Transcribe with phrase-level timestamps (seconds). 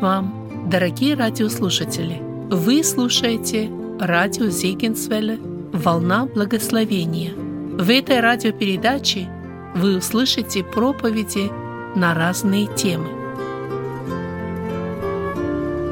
[0.00, 2.20] вам, дорогие радиослушатели!
[2.50, 3.70] Вы слушаете
[4.00, 5.38] радио Зегенсвелле
[5.72, 7.32] «Волна благословения».
[7.34, 9.28] В этой радиопередаче
[9.74, 11.50] вы услышите проповеди
[11.96, 13.08] на разные темы.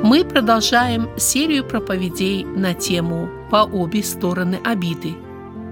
[0.02, 5.14] Мы продолжаем серию проповедей на тему «По обе стороны обиды».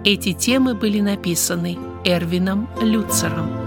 [0.05, 3.64] Эти темы были написаны Эрвином Люцером.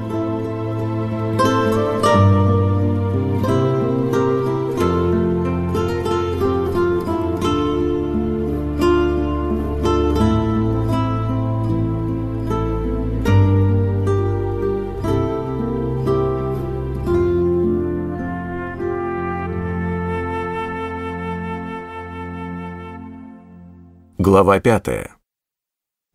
[24.38, 25.16] Глава пятая.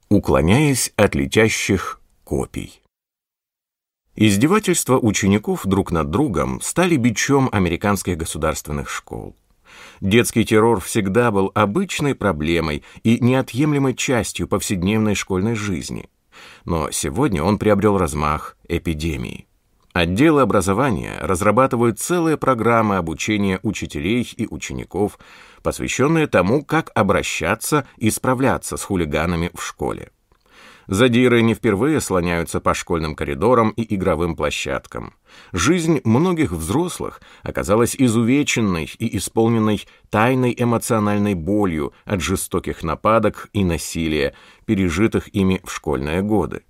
[0.09, 2.81] Уклоняясь от летящих копий.
[4.15, 9.35] Издевательства учеников друг над другом стали бичом американских государственных школ.
[10.01, 16.09] Детский террор всегда был обычной проблемой и неотъемлемой частью повседневной школьной жизни.
[16.65, 19.49] Но сегодня он приобрел размах эпидемии.
[19.93, 25.19] Отделы образования разрабатывают целые программы обучения учителей и учеников,
[25.63, 30.11] посвященные тому, как обращаться и справляться с хулиганами в школе.
[30.87, 35.15] Задиры не впервые слоняются по школьным коридорам и игровым площадкам.
[35.53, 44.35] Жизнь многих взрослых оказалась изувеченной и исполненной тайной эмоциональной болью от жестоких нападок и насилия,
[44.65, 46.63] пережитых ими в школьные годы.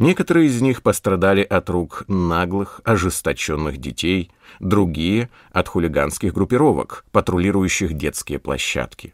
[0.00, 8.38] Некоторые из них пострадали от рук наглых, ожесточенных детей, другие— от хулиганских группировок, патрулирующих детские
[8.38, 9.12] площадки.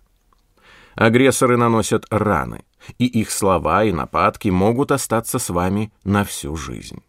[0.94, 2.62] Агрессоры наносят раны,
[2.98, 7.02] и их слова и нападки могут остаться с вами на всю жизнь.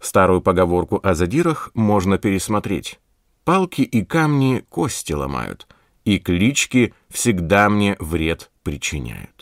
[0.00, 2.98] Старую поговорку о задирах можно пересмотреть.
[3.44, 5.66] Палки и камни кости ломают,
[6.06, 9.39] и клички всегда мне вред причиняют.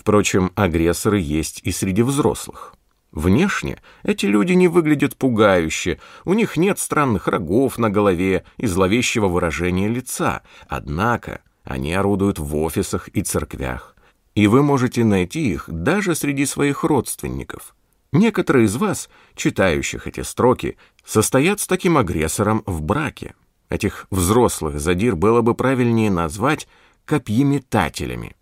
[0.00, 2.74] Впрочем, агрессоры есть и среди взрослых.
[3.12, 9.28] Внешне эти люди не выглядят пугающе, у них нет странных рогов на голове и зловещего
[9.28, 13.94] выражения лица, однако они орудуют в офисах и церквях.
[14.34, 17.74] И вы можете найти их даже среди своих родственников.
[18.10, 23.34] Некоторые из вас, читающих эти строки, состоят с таким агрессором в браке.
[23.68, 26.68] Этих взрослых задир было бы правильнее назвать
[27.04, 28.34] копьеметателями.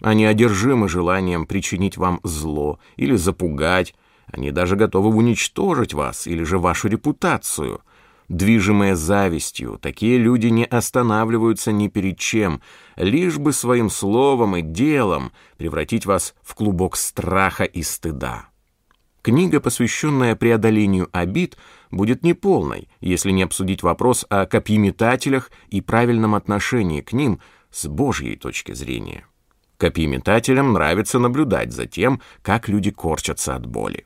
[0.00, 3.94] Они одержимы желанием причинить вам зло или запугать,
[4.26, 7.80] они даже готовы уничтожить вас или же вашу репутацию.
[8.28, 12.60] Движимые завистью, такие люди не останавливаются ни перед чем,
[12.96, 18.48] лишь бы своим словом и делом превратить вас в клубок страха и стыда.
[19.22, 21.56] Книга, посвященная преодолению обид,
[21.90, 28.36] будет неполной, если не обсудить вопрос о копьеметателях и правильном отношении к ним с Божьей
[28.36, 29.27] точки зрения.
[29.78, 34.04] Копьеметателям нравится наблюдать за тем, как люди корчатся от боли.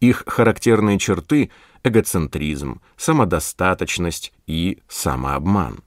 [0.00, 1.50] Их характерные черты—
[1.84, 5.80] эгоцентризм, самодостаточность и самообман.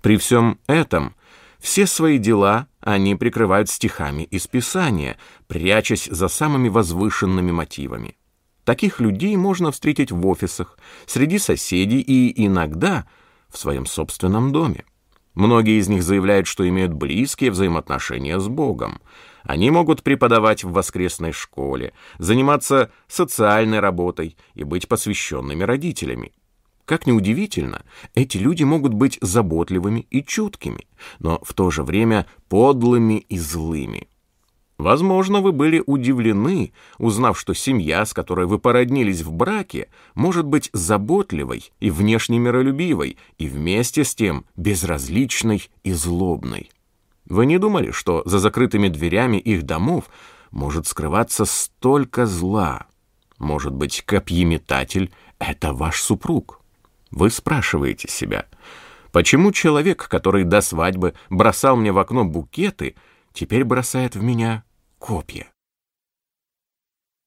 [0.00, 1.14] При всем этом
[1.58, 5.16] все свои дела они прикрывают стихами из Писания,
[5.46, 8.16] прячась за самыми возвышенными мотивами.
[8.64, 13.06] Таких людей можно встретить в офисах, среди соседей и иногда
[13.48, 14.84] в своем собственном доме.
[15.34, 19.00] Многие из них заявляют, что имеют близкие взаимоотношения с Богом.
[19.42, 26.32] Они могут преподавать в воскресной школе, заниматься социальной работой и быть посвященными родителями.
[26.84, 27.82] Как ни удивительно,
[28.14, 30.86] эти люди могут быть заботливыми и чуткими,
[31.20, 34.08] но в то же время подлыми и злыми.
[34.78, 40.70] Возможно, вы были удивлены, узнав, что семья, с которой вы породнились в браке, может быть
[40.72, 46.70] заботливой и внешне миролюбивой, и вместе с тем безразличной и злобной.
[47.26, 50.06] Вы не думали, что за закрытыми дверями их домов
[50.50, 52.86] может скрываться столько зла?
[53.38, 56.60] Может быть, копьеметатель— это ваш супруг?
[57.10, 58.46] Вы спрашиваете себя,
[59.12, 62.96] почему человек, который до свадьбы бросал мне в окно букеты,
[63.32, 64.64] теперь бросает в меня
[65.02, 65.52] копья.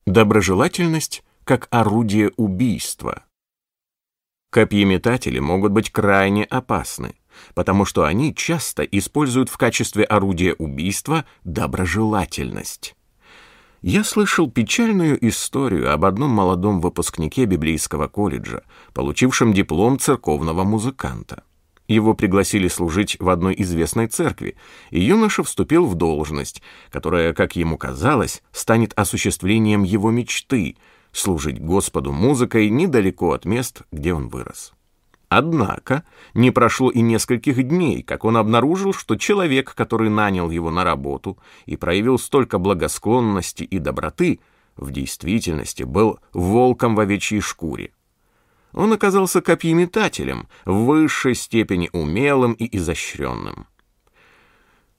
[0.05, 3.25] Доброжелательность как орудие убийства.
[4.49, 7.15] Копьеметатели могут быть крайне опасны,
[7.53, 12.95] потому что они часто используют в качестве орудия убийства доброжелательность.
[13.81, 18.63] Я слышал печальную историю об одном молодом выпускнике библейского колледжа,
[18.93, 21.43] получившем диплом церковного музыканта.
[21.87, 24.55] Его пригласили служить в одной известной церкви,
[24.89, 30.77] и юноша вступил в должность, которая, как ему казалось, станет осуществлением его мечты—
[31.15, 34.73] служить Господу музыкой недалеко от мест, где он вырос.
[35.29, 36.03] Однако
[36.33, 41.37] не прошло и нескольких дней, как он обнаружил, что человек, который нанял его на работу
[41.65, 44.39] и проявил столько благосклонности и доброты,
[44.75, 47.91] в действительности был волком в овечьей шкуре.
[48.75, 53.67] Он оказался копьеметателем, в высшей степени умелым и изощренным.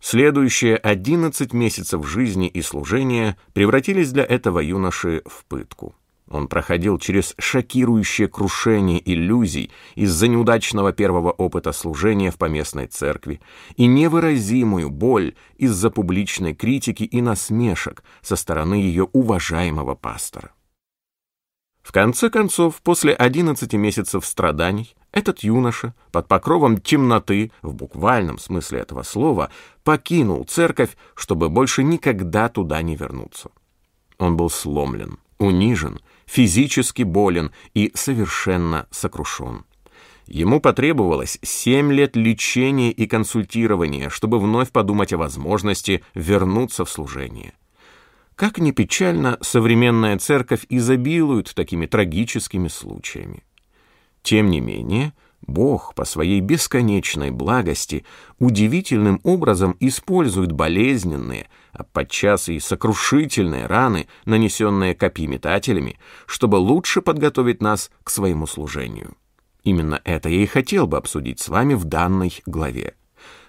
[0.01, 5.95] Следующие 11 месяцев жизни и служения превратились для этого юноши в пытку.
[6.29, 13.41] Он проходил через шокирующее крушение иллюзий из-за неудачного первого опыта служения в поместной церкви
[13.77, 20.56] и невыразимую боль из-за публичной критики и насмешек со стороны ее уважаемого пастора.
[21.87, 28.81] В конце концов, после 11 месяцев страданий, этот юноша под покровом темноты, в буквальном смысле
[28.81, 29.51] этого слова,
[29.85, 33.51] покинул церковь, чтобы больше никогда туда не вернуться.
[34.19, 39.65] Он был сломлен, унижен, физически болен и совершенно сокрушен.
[40.27, 47.55] Ему потребовалось семь лет лечения и консультирования, чтобы вновь подумать о возможности вернуться в служение.
[48.37, 53.45] Как ни печально, современная церковь изобилует такими трагическими случаями.
[54.23, 58.05] Тем не менее, Бог по своей бесконечной благости
[58.39, 67.91] удивительным образом использует болезненные, а подчас и сокрушительные раны, нанесенные копьеметателями, чтобы лучше подготовить нас
[68.05, 69.17] к своему служению.
[69.63, 72.97] Именно это я и хотел бы обсудить с вами в данной главе.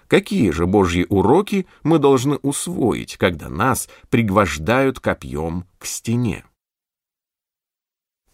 [0.08, 6.44] Какие же Божьи уроки мы должны усвоить, когда нас пригвождают копьем к стене?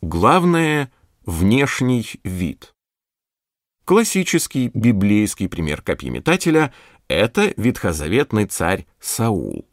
[0.01, 0.93] Главное—
[1.27, 2.75] внешний вид.
[3.85, 6.73] Классический библейский пример копьеметателя—
[7.09, 9.69] это ветхозаветный царь Саул.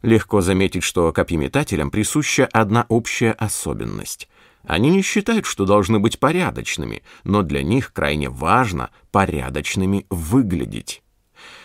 [0.00, 4.28] Легко заметить, что копьеметателям присуща одна общая особенность.
[4.66, 11.02] Они не считают, что должны быть порядочными, но для них крайне важно порядочными выглядеть.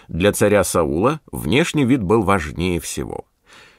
[0.07, 3.25] Для царя Саула внешний вид был важнее всего.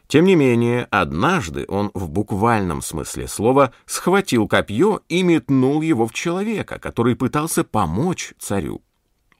[0.06, 6.12] Тем не менее, однажды он в буквальном смысле слова схватил копье и метнул его в
[6.12, 8.82] человека, который пытался помочь царю.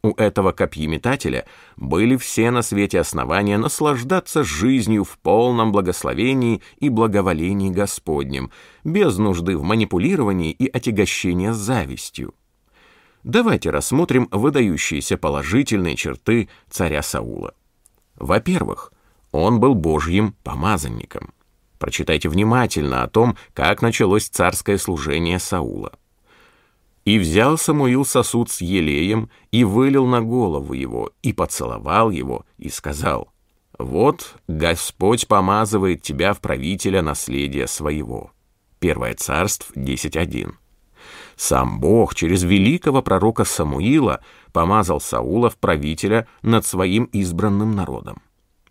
[0.02, 1.44] У этого копьеметателя
[1.76, 8.50] были все на свете основания наслаждаться жизнью в полном благословении и благоволении Господнем,
[8.82, 12.35] без нужды в манипулировании и отягощения завистью.
[13.25, 17.53] Давайте рассмотрим выдающиеся положительные черты царя Саула.
[18.14, 18.94] Во-первых,
[19.32, 21.35] он был Божьим помазанником.
[21.79, 25.93] Прочитайте внимательно о том, как началось царское служение Саула.
[27.10, 32.68] И взял Самуил сосуд с елеем, и вылил на голову его, и поцеловал его, и
[32.68, 33.32] сказал,
[33.80, 38.30] «Вот Господь помазывает тебя в правителя наследия своего».
[38.78, 40.52] Первое царств 10.1.
[41.34, 44.20] Сам Бог через великого пророка Самуила
[44.52, 48.22] помазал Саула в правителя над своим избранным народом.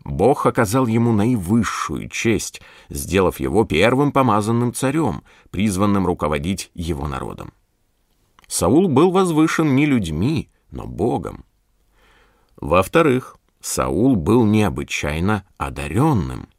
[0.05, 7.51] Бог оказал ему наивысшую честь, сделав его первым помазанным царем, призванным руководить его народом.
[8.49, 11.45] Саул был возвышен не людьми, но Богом.
[12.57, 16.49] Во-вторых, Саул был необычайно одаренным.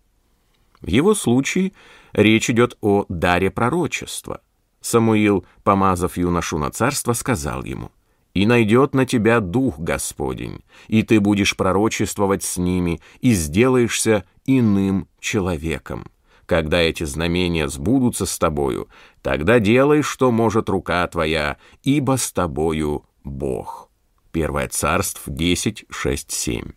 [0.80, 1.72] В его случае
[2.12, 4.40] речь идет о даре пророчества.
[4.80, 7.90] Самуил, помазав юношу на царство, сказал ему,
[8.34, 15.08] «И найдет на тебя Дух Господень, и ты будешь пророчествовать с ними, и сделаешься иным
[15.18, 16.06] человеком».
[16.50, 18.88] Когда эти знамения сбудутся с тобою,
[19.22, 23.88] тогда делай, что может рука твоя, ибо с тобою Бог».
[24.32, 26.72] Первое царств 10, 6, 7.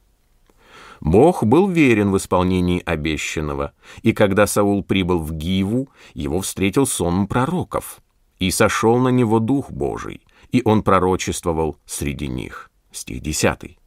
[1.01, 7.25] Бог был верен в исполнении обещанного, и когда Саул прибыл в Гиву, его встретил сон
[7.25, 8.03] пророков,
[8.38, 12.70] и сошел на него Дух Божий, и он пророчествовал среди них.
[12.92, 13.80] Стих 10.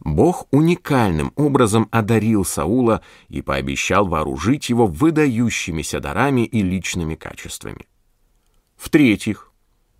[0.00, 7.86] Бог уникальным образом одарил Саула и пообещал вооружить его выдающимися дарами и личными качествами.
[8.76, 9.52] В-третьих,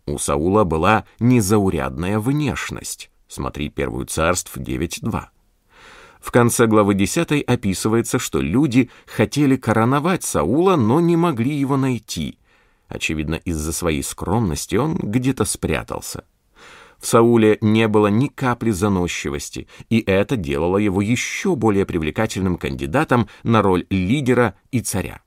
[0.06, 3.10] у Саула была незаурядная внешность.
[3.28, 5.26] Смотри Первую царств 9.2.
[6.18, 12.38] В конце главы 10 описывается, что люди хотели короновать Саула, но не могли его найти.
[12.88, 16.24] Очевидно, из-за своей скромности он где-то спрятался.
[17.00, 23.28] В Сауле не было ни капли заносчивости, и это делало его еще более привлекательным кандидатом
[23.42, 25.22] на роль лидера и царя.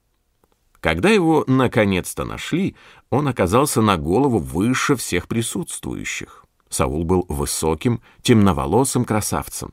[0.80, 2.76] Когда его наконец-то нашли,
[3.10, 6.44] он оказался на голову выше всех присутствующих.
[6.68, 9.72] Саул был высоким, темноволосым красавцем.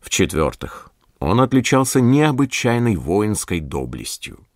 [0.00, 4.47] В-четвертых, он отличался необычайной воинской доблестью.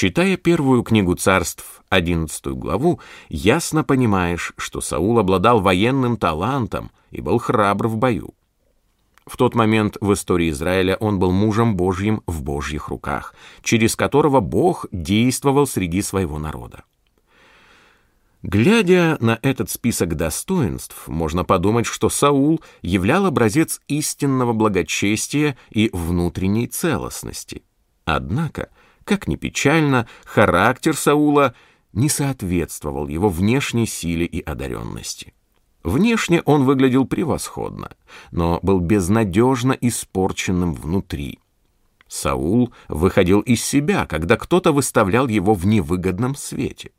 [0.00, 7.38] Читая первую книгу царств, одиннадцатую главу, ясно понимаешь, что Саул обладал военным талантом и был
[7.38, 8.32] храбр в бою.
[9.26, 14.38] В тот момент в истории Израиля он был мужем Божьим в Божьих руках, через которого
[14.38, 16.84] Бог действовал среди своего народа.
[18.44, 26.68] Глядя на этот список достоинств, можно подумать, что Саул являл образец истинного благочестия и внутренней
[26.68, 27.64] целостности.
[28.04, 28.68] Однако,
[29.08, 31.54] как ни печально, характер Саула
[31.94, 35.32] не соответствовал его внешней силе и одаренности.
[35.82, 37.92] Внешне он выглядел превосходно,
[38.32, 41.38] но был безнадежно испорченным внутри.
[42.06, 46.90] Саул выходил из себя, когда кто-то выставлял его в невыгодном свете.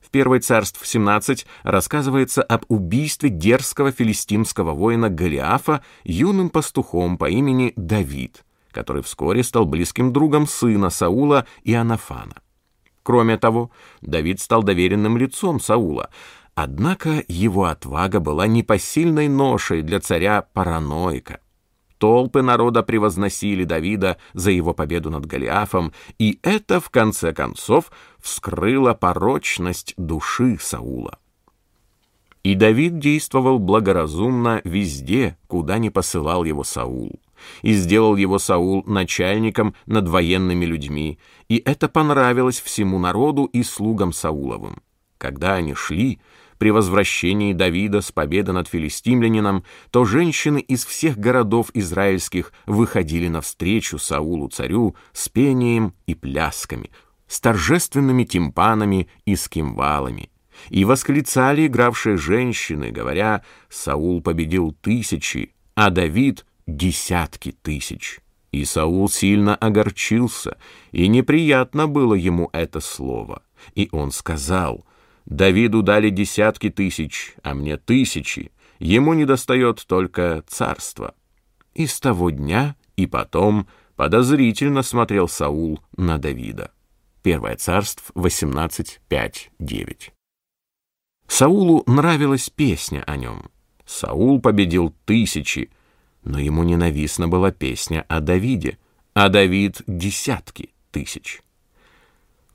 [0.00, 7.72] В 1 царств 17 рассказывается об убийстве дерзкого филистимского воина Голиафа юным пастухом по имени
[7.74, 12.36] Давид, который вскоре стал близким другом сына Саула и Анафана.
[13.02, 13.70] Кроме того,
[14.02, 16.10] Давид стал доверенным лицом Саула,
[16.54, 21.40] однако его отвага была непосильной ношей для царя-параноика.
[21.98, 28.94] Толпы народа превозносили Давида за его победу над Голиафом, и это, в конце концов, вскрыло
[28.94, 31.18] порочность души Саула.
[32.42, 37.20] И Давид действовал благоразумно везде, куда не посылал его Саул,
[37.62, 41.18] и сделал его Саул начальником над военными людьми,
[41.48, 44.82] и это понравилось всему народу и слугам Сауловым.
[45.18, 46.20] Когда они шли,
[46.60, 53.98] при возвращении Давида с победы над филистимлянином, то женщины из всех городов израильских выходили навстречу
[53.98, 56.90] Саулу-царю с пением и плясками,
[57.26, 60.30] с торжественными тимпанами и скимвалами.
[60.68, 68.20] И восклицали игравшие женщины, говоря, «Саул победил тысячи, а Давид— десятки тысяч».
[68.52, 70.58] И Саул сильно огорчился,
[70.90, 73.42] и неприятно было ему это слово.
[73.74, 74.84] И он сказал—
[75.30, 78.50] Давиду дали десятки тысяч, а мне тысячи.
[78.80, 81.14] Ему недостает только царства.
[81.72, 86.72] И с того дня и потом подозрительно смотрел Саул на Давида.
[87.22, 90.12] Первое царство 18, 5, 9.
[91.28, 93.50] Саулу нравилась песня о нем.
[93.86, 95.70] Саул победил тысячи,
[96.22, 98.78] но ему ненавистна была песня о Давиде,
[99.14, 101.42] а Давид— десятки тысяч.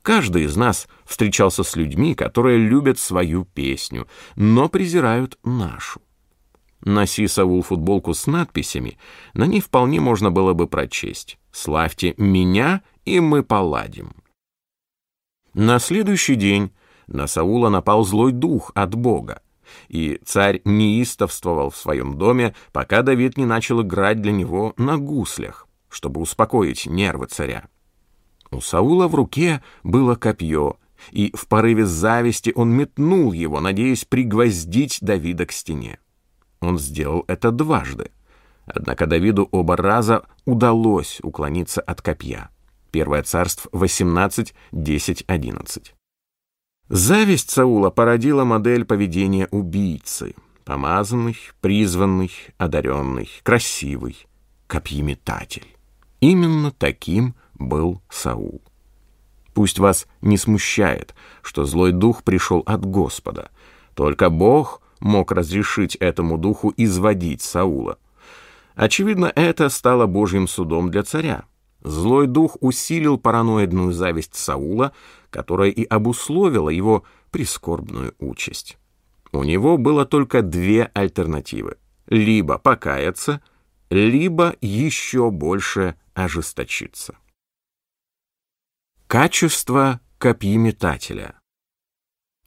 [0.02, 4.06] Каждый из нас встречался с людьми, которые любят свою песню,
[4.36, 6.00] но презирают нашу.
[6.84, 8.98] Носи Саул футболку с надписями,
[9.34, 14.12] на ней вполне можно было бы прочесть «Славьте меня, и мы поладим».
[15.54, 16.70] На следующий день
[17.08, 19.42] на Саула напал злой дух от Бога,
[19.88, 25.68] и царь неистовствовал в своем доме, пока Давид не начал играть для него на гуслях,
[25.88, 27.68] чтобы успокоить нервы царя.
[28.50, 30.76] У Саула в руке было копье,
[31.10, 35.98] и в порыве зависти он метнул его, надеясь пригвоздить Давида к стене.
[36.60, 38.10] Он сделал это дважды.
[38.66, 42.50] Однако Давиду оба раза удалось уклониться от копья.
[42.90, 45.95] Первое царство 18, 10, 11.
[46.88, 50.34] Зависть Саула породила модель поведения убийцы.
[50.64, 54.16] Помазанный, призванный, одаренный, красивый,
[54.66, 55.66] копьеметатель.
[56.20, 58.62] Именно таким был Саул.
[59.52, 63.50] Пусть вас не смущает, что злой дух пришел от Господа.
[63.94, 67.98] Только Бог мог разрешить этому духу изводить Саула.
[68.74, 71.44] Очевидно, это стало Божьим судом для царя.
[71.86, 74.92] Злой дух усилил параноидную зависть Саула,
[75.30, 78.76] которая и обусловила его прискорбную участь.
[79.30, 81.76] У него было только две альтернативы.
[82.08, 83.40] Либо покаяться,
[83.88, 87.16] либо еще больше ожесточиться.
[89.06, 91.36] Качество копьеметателя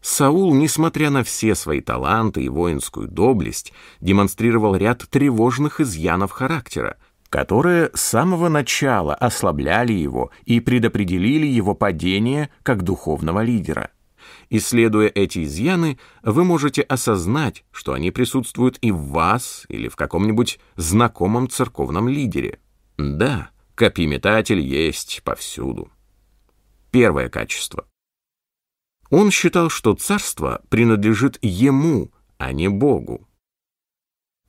[0.01, 6.97] Саул, несмотря на все свои таланты и воинскую доблесть, демонстрировал ряд тревожных изъянов характера,
[7.29, 13.91] которые с самого начала ослабляли его и предопределили его падение как духовного лидера.
[14.49, 20.59] Исследуя эти изъяны, вы можете осознать, что они присутствуют и в вас или в каком-нибудь
[20.75, 22.59] знакомом церковном лидере.
[22.97, 25.89] Да, Копьеметатель есть повсюду.
[26.91, 27.87] Первое качество.
[29.09, 33.25] Он считал, что царство принадлежит ему, а не Богу.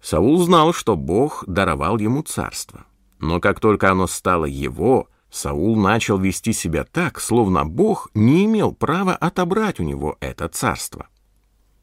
[0.00, 2.84] Саул знал, что Бог даровал ему царство.
[3.18, 8.72] Но как только оно стало его, Саул начал вести себя так, словно Бог не имел
[8.72, 11.06] права отобрать у него это царство.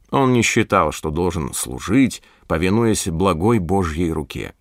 [0.09, 4.53] Он не считал, что должен служить, повинуясь благой Божьей руке.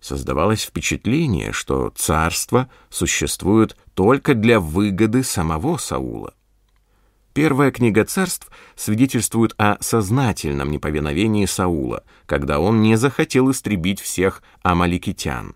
[0.00, 6.34] Создавалось впечатление, что царство существует только для выгоды самого Саула.
[7.34, 15.54] Первая книга царств свидетельствует о сознательном неповиновении Саула, когда он не захотел истребить всех амаликитян.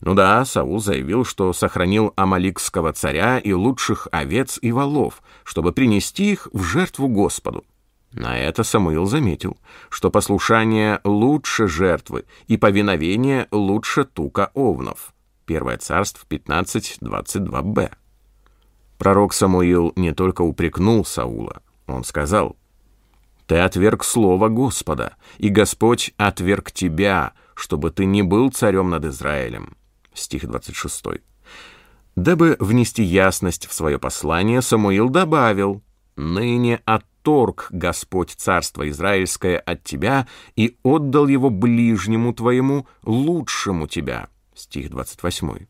[0.00, 6.32] Ну да, Саул заявил, что сохранил амаликского царя и лучших овец и волов, чтобы принести
[6.32, 7.64] их в жертву Господу.
[8.12, 15.14] На это Самуил заметил, что послушание лучше жертвы и повиновение лучше тука овнов.
[15.46, 17.92] Первое царство 15.22б.
[19.00, 22.58] Пророк Самуил не только упрекнул Саула, он сказал,
[23.46, 29.74] «Ты отверг слово Господа, и Господь отверг тебя, чтобы ты не был царем над Израилем».
[30.12, 31.22] Стих 26.
[32.14, 35.82] Дабы внести ясность в свое послание, Самуил добавил,
[36.16, 44.28] «Ныне отторг Господь царство Израильское от тебя и отдал его ближнему твоему, лучшему тебя».
[44.54, 45.69] Стих 28.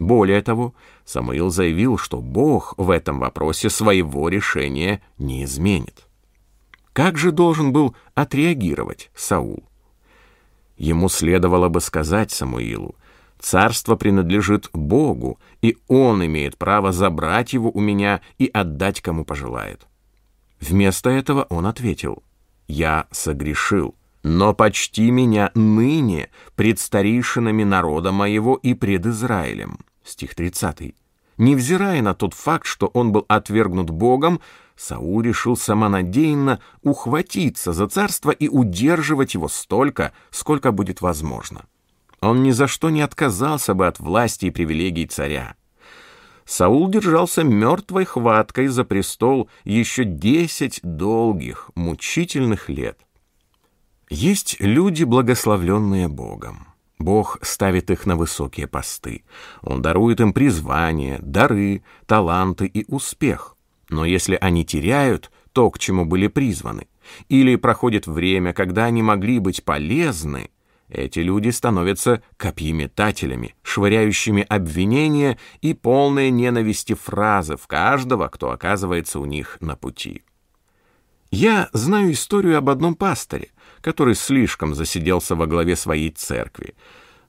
[0.00, 6.06] Более того, Самуил заявил, что Бог в этом вопросе своего решения не изменит.
[6.94, 9.62] Как же должен был отреагировать Саул?
[10.78, 12.94] Ему следовало бы сказать Самуилу,
[13.38, 19.86] царство принадлежит Богу, и он имеет право забрать его у меня и отдать кому пожелает.
[20.60, 22.22] Вместо этого он ответил,
[22.68, 30.94] «Я согрешил, но почти меня ныне пред старейшинами народа моего и пред Израилем» стих 30.
[31.38, 34.40] Невзирая на тот факт, что он был отвергнут Богом,
[34.76, 41.66] Саул решил самонадеянно ухватиться за царство и удерживать его столько, сколько будет возможно.
[42.20, 45.54] Он ни за что не отказался бы от власти и привилегий царя.
[46.44, 52.98] Саул держался мертвой хваткой за престол еще десять долгих, мучительных лет.
[54.08, 56.69] Есть люди, благословленные Богом.
[57.00, 59.24] Бог ставит их на высокие посты.
[59.62, 63.56] Он дарует им призвание, дары, таланты и успех.
[63.88, 66.86] Но если они теряют то, к чему были призваны,
[67.28, 70.50] или проходит время, когда они могли быть полезны,
[70.90, 79.24] эти люди становятся копьеметателями, швыряющими обвинения и полные ненависти фразы в каждого, кто оказывается у
[79.24, 80.22] них на пути.
[81.30, 86.74] Я знаю историю об одном пасторе, который слишком засиделся во главе своей церкви.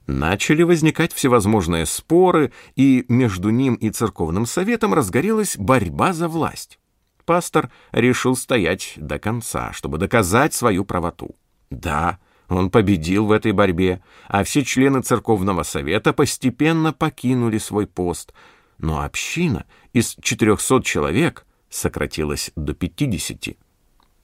[0.06, 6.78] Начали возникать всевозможные споры, и между ним и церковным советом разгорелась борьба за власть.
[7.24, 11.36] Пастор решил стоять до конца, чтобы доказать свою правоту.
[11.70, 18.34] Да, он победил в этой борьбе, а все члены церковного совета постепенно покинули свой пост,
[18.78, 23.56] но община из 400 человек сократилась до 50.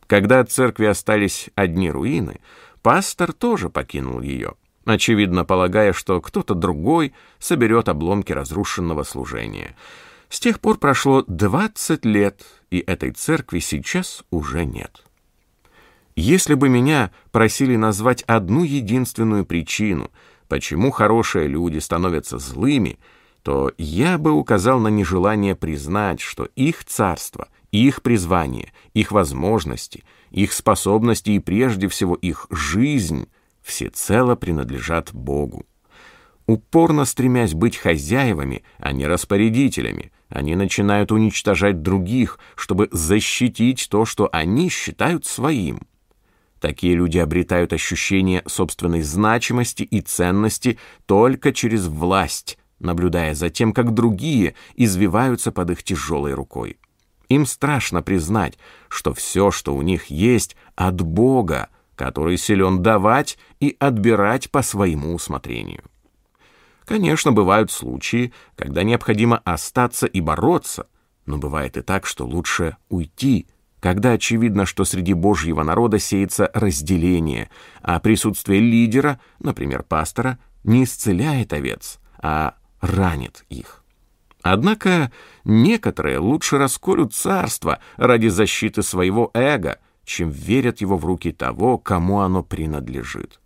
[0.08, 2.40] Когда от церкви остались одни руины,
[2.82, 4.54] пастор тоже покинул ее,
[4.86, 9.76] очевидно полагая, что кто-то другой соберет обломки разрушенного служения.
[10.30, 15.04] С тех пор прошло 20 лет, и этой церкви сейчас уже нет.
[16.16, 20.10] Если бы меня просили назвать одну единственную причину,
[20.48, 22.98] почему хорошие люди становятся злыми,
[23.42, 30.52] то я бы указал на нежелание признать, что их царство— их призвание, их возможности, их
[30.52, 33.28] способности и прежде всего их жизнь
[33.62, 35.66] всецело принадлежат Богу.
[36.46, 44.30] Упорно стремясь быть хозяевами, а не распорядителями, они начинают уничтожать других, чтобы защитить то, что
[44.32, 45.80] они считают своим.
[46.58, 53.94] Такие люди обретают ощущение собственной значимости и ценности только через власть, наблюдая за тем, как
[53.94, 56.78] другие извиваются под их тяжелой рукой.
[57.28, 63.76] Им страшно признать, что все, что у них есть, от Бога, который силен давать и
[63.78, 65.82] отбирать по своему усмотрению.
[66.86, 70.86] Конечно, бывают случаи, когда необходимо остаться и бороться,
[71.26, 73.46] но бывает и так, что лучше уйти,
[73.80, 77.50] когда очевидно, что среди Божьего народа сеется разделение,
[77.82, 83.77] а присутствие лидера, например, пастора, не исцеляет овец, а ранит их.
[84.50, 85.12] Однако
[85.44, 92.20] некоторые лучше расколют царство ради защиты своего эго, чем верят его в руки того, кому
[92.20, 93.40] оно принадлежит.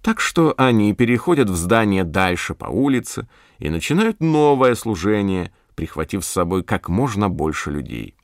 [0.00, 6.28] Так что они переходят в здание дальше по улице и начинают новое служение, прихватив с
[6.28, 8.14] собой как можно больше людей.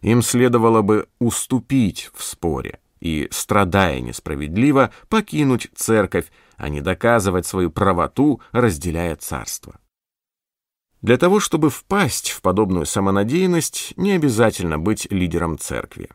[0.00, 7.70] Им следовало бы уступить в споре и, страдая несправедливо, покинуть церковь, а не доказывать свою
[7.70, 9.78] правоту, разделяя царство.
[11.02, 16.08] Для того, чтобы впасть в подобную самонадеянность, не обязательно быть лидером церкви.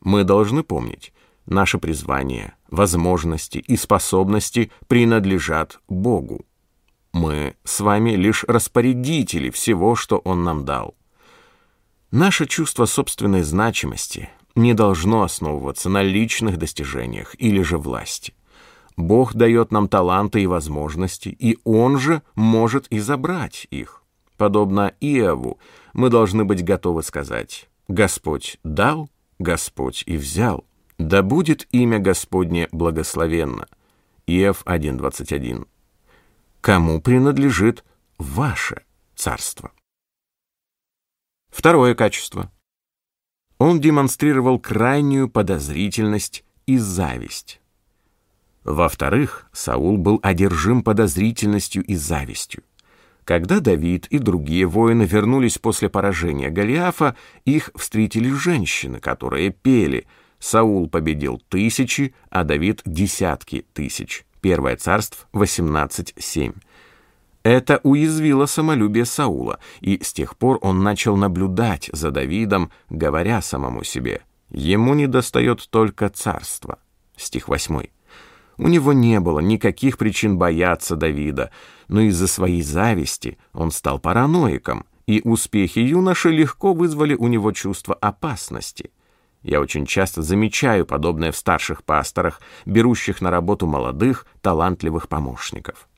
[0.00, 1.12] Мы должны помнить,
[1.50, 6.46] Наше призвание, возможности и способности принадлежат Богу.
[7.12, 10.94] Мы с вами лишь распорядители всего, что Он нам дал.
[12.12, 18.34] Наше чувство собственной значимости не должно основываться на личных достижениях или же власти.
[18.96, 23.99] Бог дает нам таланты и возможности, и Он же может и забрать их.
[24.40, 25.58] Подобно Иову,
[25.92, 30.64] мы должны быть готовы сказать «Господь дал, Господь и взял».
[30.96, 33.68] Да будет имя Господне благословенно.
[34.26, 35.68] Иов 1.21.
[36.62, 37.84] Кому принадлежит
[38.16, 39.72] ваше царство?
[41.50, 42.50] Второе качество.
[43.58, 47.60] Он демонстрировал крайнюю подозрительность и зависть.
[48.64, 52.62] Во-вторых, Саул был одержим подозрительностью и завистью.
[53.30, 57.14] Когда Давид и другие воины вернулись после поражения Голиафа,
[57.44, 60.08] их встретили женщины, которые пели–
[60.40, 64.24] Саул победил тысячи, а Давид— десятки тысяч.
[64.40, 66.56] Первое царство 18.7.
[67.44, 73.84] Это уязвило самолюбие Саула, и с тех пор он начал наблюдать за Давидом, говоря самому
[73.84, 76.80] себе, «Ему недостает только царства».
[77.16, 77.90] Стих 8.
[78.60, 81.50] У него не было никаких причин бояться Давида,
[81.88, 87.94] но из-за своей зависти он стал параноиком, и успехи юноши легко вызвали у него чувство
[87.94, 88.90] опасности—
[89.42, 95.88] я очень часто замечаю подобное в старших пасторах, берущих на работу молодых, талантливых помощников.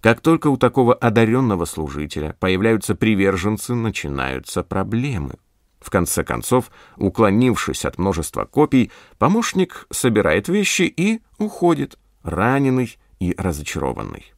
[0.00, 5.34] Как только у такого одаренного служителя появляются приверженцы, начинаются проблемы.
[5.80, 14.32] В конце концов, уклонившись от множества копий, помощник собирает вещи и уходит, раненый и разочарованный.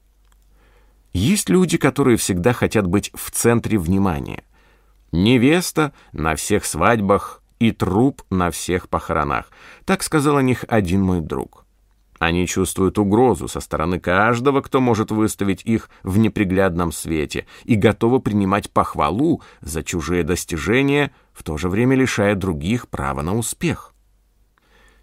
[1.12, 4.44] Есть люди, которые всегда хотят быть в центре внимания.
[5.11, 9.50] Невеста на всех свадьбах и труп на всех похоронах.
[9.85, 11.66] Так сказал о них один мой друг.
[12.18, 18.20] Они чувствуют угрозу со стороны каждого, кто может выставить их в неприглядном свете, и готовы
[18.20, 23.95] принимать похвалу за чужие достижения, в то же время лишая других права на успех.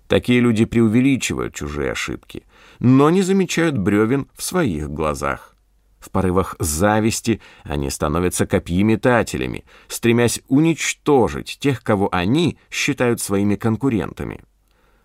[0.07, 2.43] Такие люди преувеличивают чужие ошибки,
[2.79, 5.55] но не замечают бревен в своих глазах.
[5.99, 14.41] В порывах зависти они становятся копьеметателями, стремясь уничтожить тех, кого они считают своими конкурентами.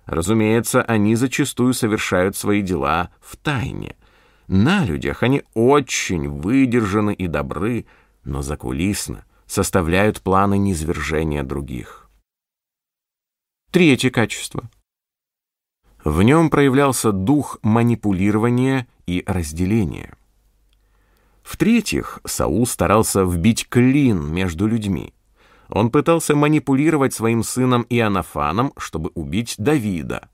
[0.07, 3.97] Разумеется, они зачастую совершают свои дела в тайне.
[4.47, 7.87] На людях они очень выдержаны и добры,
[8.25, 12.09] но закулисно составляют планы низвержения других.
[13.71, 14.71] Третье качество.
[16.05, 20.15] В нем проявлялся дух манипулирования и разделения.
[21.43, 25.13] В-третьих, Саул старался вбить клин между людьми.
[25.69, 30.29] Он пытался манипулировать своим сыном Иоаннафаном, чтобы убить Давида.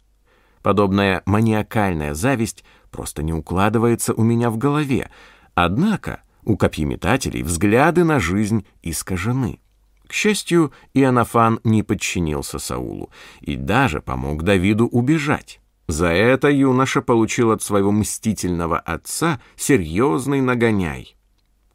[0.63, 5.11] Подобная маниакальная зависть просто не укладывается у меня в голове.
[5.55, 9.61] Однако у копьеметателей взгляды на жизнь искажены.
[10.07, 15.61] К счастью, Иоаннафан не подчинился Саулу и даже помог Давиду убежать.
[15.87, 21.17] За это юноша получил от своего мстительного отца серьезный нагоняй.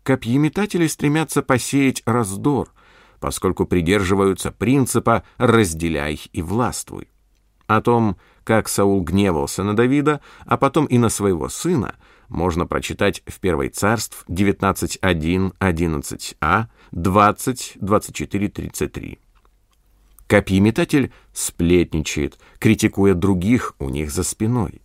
[0.04, 2.74] Копьеметатели стремятся посеять раздор,
[3.20, 7.10] поскольку придерживаются принципа «разделяй и властвуй».
[7.68, 11.96] О том, как Саул гневался на Давида, а потом и на своего сына,
[12.30, 19.20] можно прочитать в Первой царств 19.1, 11а, 20, 24, 33.
[20.28, 24.82] Копьеметатель сплетничает, критикуя других у них за спиной.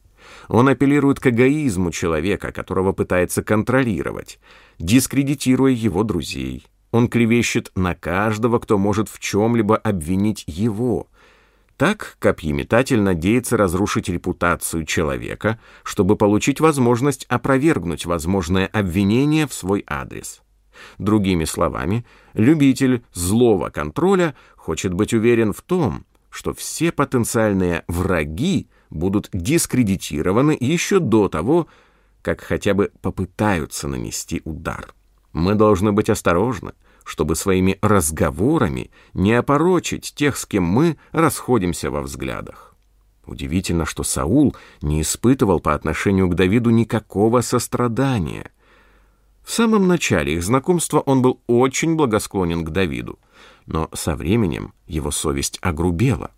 [0.48, 4.38] Он апеллирует к эгоизму человека, которого пытается контролировать,
[4.78, 6.66] дискредитируя его друзей.
[6.90, 11.06] Он клевещет на каждого, кто может в чем-либо обвинить его.
[11.80, 20.42] Так копьеметатель надеется разрушить репутацию человека, чтобы получить возможность опровергнуть возможное обвинение в свой адрес.
[20.98, 29.30] Другими словами, любитель злого контроля хочет быть уверен в том, что все потенциальные враги будут
[29.32, 31.66] дискредитированы еще до того,
[32.20, 34.92] как хотя бы попытаются нанести удар.
[35.32, 36.72] Мы должны быть осторожны,
[37.10, 42.76] чтобы своими разговорами не опорочить тех, с кем мы расходимся во взглядах.
[43.26, 48.52] Удивительно, что Саул не испытывал по отношению к Давиду никакого сострадания–
[49.42, 53.18] в самом начале их знакомства он был очень благосклонен к Давиду,
[53.66, 56.30] но со временем его совесть огрубела.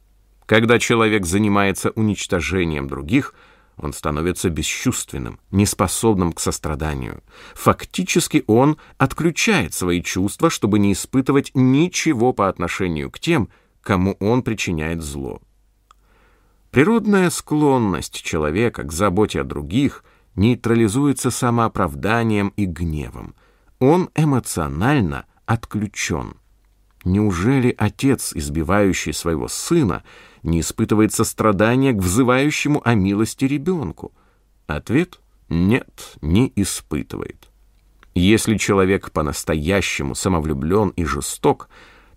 [0.47, 3.35] Когда человек занимается уничтожением других,
[3.77, 7.23] он становится бесчувственным, неспособным к состраданию.
[7.55, 13.49] Фактически он отключает свои чувства, чтобы не испытывать ничего по отношению к тем,
[13.83, 15.41] кому он причиняет зло.
[16.71, 20.05] Природная склонность человека к заботе о других
[20.37, 23.35] нейтрализуется самооправданием и гневом.
[23.79, 26.37] Он эмоционально отключен.
[27.05, 30.05] Неужели отец, избивающий своего сына,
[30.43, 34.13] не испытывает сострадания к взывающему о милости ребенку?
[34.67, 37.51] Ответ– нет, не испытывает.
[38.15, 41.69] Если человек по-настоящему самовлюблен и жесток,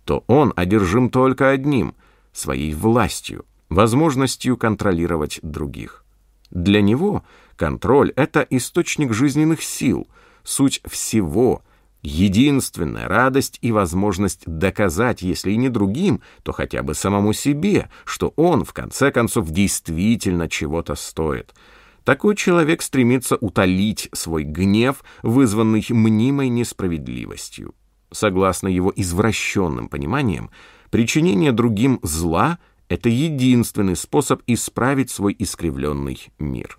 [0.03, 1.95] то он одержим только одним–
[2.33, 6.03] своей властью, возможностью контролировать других.
[6.51, 7.23] Для него
[7.55, 10.07] контроль– это источник жизненных сил,
[10.43, 11.63] суть всего,
[12.05, 18.33] единственная радость и возможность доказать, если и не другим, то хотя бы самому себе, что
[18.35, 21.53] он, в конце концов, действительно чего-то стоит–
[22.05, 27.73] такой человек стремится утолить свой гнев, вызванный мнимой несправедливостью.
[28.11, 30.51] Согласно его извращенным пониманиям,
[30.91, 36.77] причинение другим зла— это единственный способ исправить свой искривленный мир.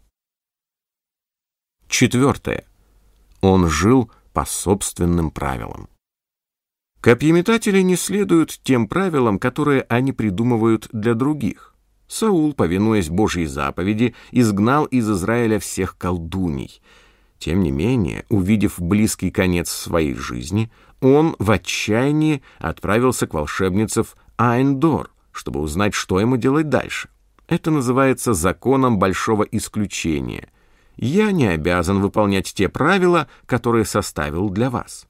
[1.89, 2.65] Четвертое.
[3.41, 5.89] Он жил по собственным правилам.
[7.01, 11.75] Копьеметатели не следуют тем правилам, которые они придумывают для других.
[12.07, 16.83] Саул, повинуясь Божьей заповеди, изгнал из Израиля всех колдуний.
[17.39, 20.71] Тем не менее, увидев близкий конец своей жизни,
[21.01, 27.09] он в отчаянии отправился к волшебнице в Айндор, чтобы узнать, что ему делать дальше.
[27.49, 30.51] Это называется законом большого исключения.
[30.97, 35.07] Я не обязан выполнять те правила, которые составил для вас.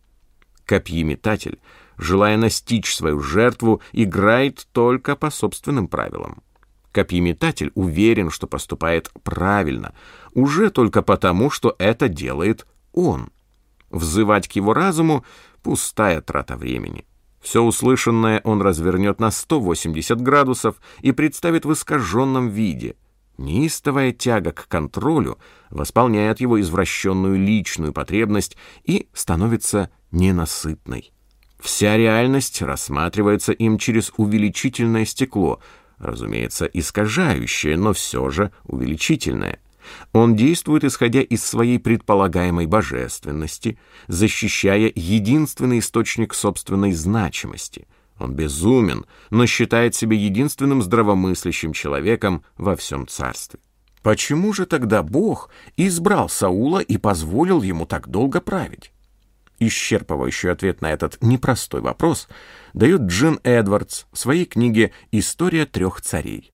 [0.64, 1.61] Копьеметатель,
[1.96, 6.42] желая настичь свою жертву, играет только по собственным правилам.
[6.90, 9.94] Копьеметатель уверен, что поступает правильно,
[10.35, 13.31] уже только потому, что это делает он.
[13.90, 15.25] Взывать к его разуму—
[15.62, 17.07] пустая трата времени.
[17.40, 22.96] Все услышанное он развернет на 180 градусов и представит в искаженном виде.
[23.38, 25.38] Неистовая тяга к контролю
[25.70, 31.12] восполняет его извращенную личную потребность и становится ненасытной.
[31.61, 35.61] Вся реальность рассматривается им через увеличительное стекло—
[35.99, 39.61] разумеется, искажающее, но все же увеличительное.
[40.12, 47.87] Он действует, исходя из своей предполагаемой божественности, защищая единственный источник собственной значимости.
[48.18, 53.61] Он безумен, но считает себя единственным здравомыслящим человеком во всем царстве.
[54.02, 58.92] Почему же тогда Бог избрал Саула и позволил ему так долго править?
[59.59, 62.29] Исчерпывающий ответ на этот непростой вопрос
[62.74, 66.52] дает Джин Эдвардс в своей книге «История трех царей».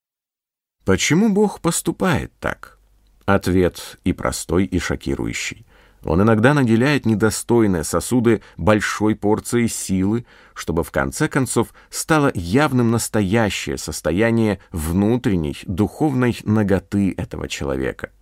[0.84, 2.78] Почему Бог поступает так?
[3.24, 5.66] Ответ и простой, и шокирующий.
[6.04, 13.78] Он иногда наделяет недостойные сосуды большой порцией силы, чтобы в конце концов стало явным настоящее
[13.78, 18.10] состояние внутренней духовной наготы этого человека–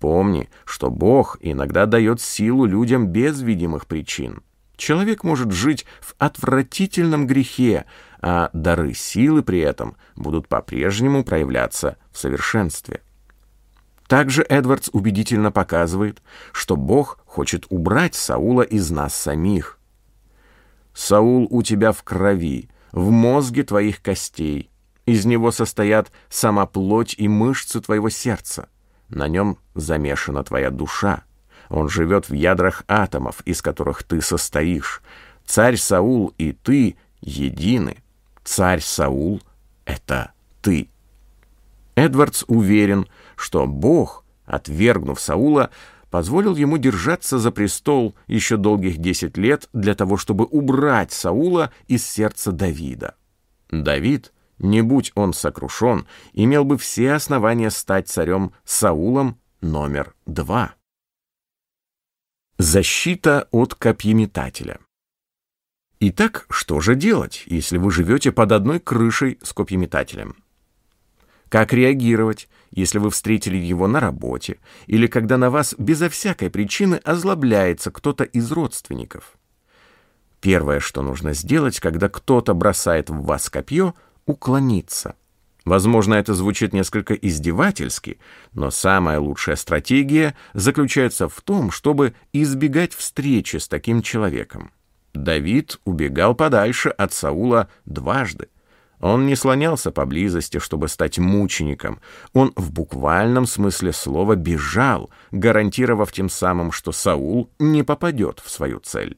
[0.00, 4.42] Помни, что Бог иногда дает силу людям без видимых причин.
[4.76, 7.84] Человек может жить в отвратительном грехе,
[8.22, 13.02] а дары силы при этом будут по-прежнему проявляться в совершенстве.
[14.10, 16.20] Также Эдвардс убедительно показывает,
[16.50, 19.78] что Бог хочет убрать Саула из нас самих.
[20.92, 24.68] «Саул у тебя в крови, в мозге твоих костей.
[25.06, 28.68] Из него состоят сама плоть и мышцы твоего сердца.
[29.10, 31.22] На нем замешана твоя душа.
[31.68, 35.02] Он живет в ядрах атомов, из которых ты состоишь.
[35.46, 37.98] Царь Саул и ты едины.
[38.42, 39.40] Царь Саул—
[39.84, 40.88] это ты.
[41.94, 43.06] Эдвардс уверен,
[43.40, 45.70] что Бог, отвергнув Саула,
[46.10, 52.08] позволил ему держаться за престол еще долгих десять лет для того, чтобы убрать Саула из
[52.08, 53.14] сердца Давида.
[53.70, 60.74] Давид— не будь он сокрушен, имел бы все основания стать царем Саулом номер два.
[62.58, 64.80] Защита от копьеметателя.
[65.98, 70.39] Итак, что же делать, если вы живете под одной крышей с копьеметателем?
[71.50, 76.94] Как реагировать, если вы встретили его на работе или когда на вас безо всякой причины
[77.04, 79.36] озлобляется кто-то из родственников?
[80.40, 83.94] Первое, что нужно сделать, когда кто-то бросает в вас копье–
[84.26, 85.16] уклониться.
[85.64, 88.18] Возможно, это звучит несколько издевательски,
[88.52, 94.70] но самая лучшая стратегия заключается в том, чтобы избегать встречи с таким человеком.
[95.12, 98.48] Давид убегал подальше от Саула дважды.
[99.00, 102.00] Он не слонялся поблизости, чтобы стать мучеником.
[102.34, 108.78] Он в буквальном смысле слова бежал, гарантировав тем самым, что Саул не попадет в свою
[108.78, 109.16] цель.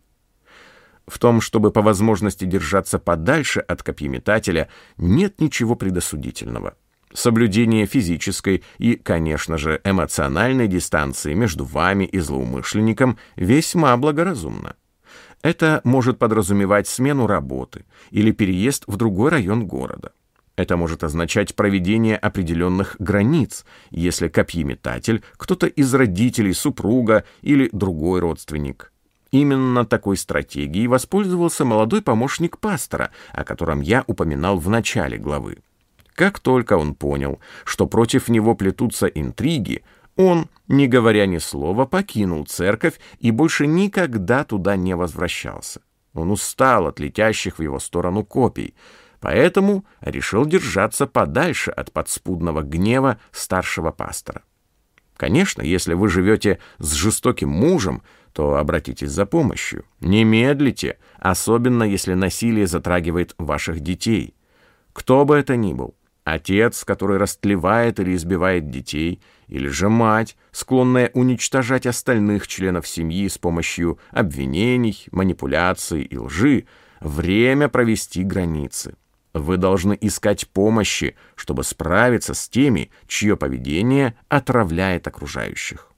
[1.06, 6.74] В том, чтобы по возможности держаться подальше от копьеметателя, нет ничего предосудительного.
[7.12, 14.76] Соблюдение физической и, конечно же, эмоциональной дистанции между вами и злоумышленником весьма благоразумно.
[15.42, 20.12] Это может подразумевать смену работы или переезд в другой район города.
[20.54, 28.92] Это может означать проведение определенных границ, если копьеметатель– кто-то из родителей, супруга или другой родственник.
[29.32, 35.58] Именно такой стратегией воспользовался молодой помощник пастора, о котором я упоминал в начале главы.
[36.14, 39.82] Как только он понял, что против него плетутся интриги,
[40.16, 45.80] он, не говоря ни слова, покинул церковь и больше никогда туда не возвращался.
[46.14, 48.74] Он устал от летящих в его сторону копий,
[49.20, 54.42] поэтому решил держаться подальше от подспудного гнева старшего пастора.
[55.16, 59.84] Конечно, если вы живете с жестоким мужем, то обратитесь за помощью.
[60.00, 64.34] Не медлите, особенно если насилие затрагивает ваших детей.
[64.92, 71.10] Кто бы это ни был, Отец, который растлевает или избивает детей, или же мать, склонная
[71.14, 76.66] уничтожать остальных членов семьи с помощью обвинений, манипуляций и лжи,
[77.00, 78.94] время провести границы.
[79.34, 85.91] Вы должны искать помощи, чтобы справиться с теми, чье поведение отравляет окружающих.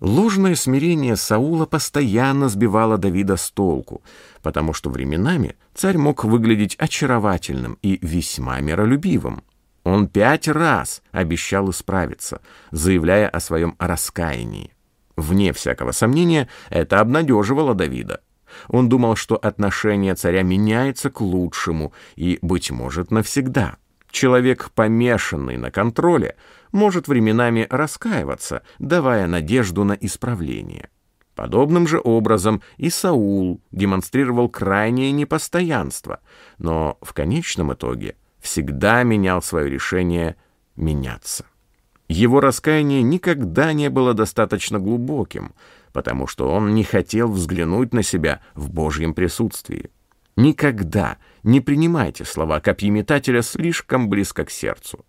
[0.00, 4.02] Ложное смирение Саула постоянно сбивало Давида с толку,
[4.42, 9.44] потому что временами царь мог выглядеть очаровательным и весьма миролюбивым.
[9.84, 14.72] Он пять раз обещал исправиться, заявляя о своем раскаянии.
[15.16, 18.20] Вне всякого сомнения, это обнадеживало Давида.
[18.68, 23.76] Он думал, что отношение царя меняется к лучшему и, быть может, навсегда.
[24.10, 26.36] Человек, помешанный на контроле,
[26.74, 30.90] может временами раскаиваться, давая надежду на исправление.
[31.34, 36.20] Подобным же образом и Саул демонстрировал крайнее непостоянство,
[36.58, 40.36] но в конечном итоге всегда менял свое решение
[40.76, 41.46] меняться.
[42.08, 45.54] Его раскаяние никогда не было достаточно глубоким,
[45.92, 49.90] потому что он не хотел взглянуть на себя в Божьем присутствии.
[50.36, 55.04] Никогда не принимайте слова копьеметателя слишком близко к сердцу.